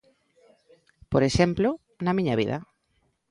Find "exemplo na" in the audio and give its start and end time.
1.29-2.15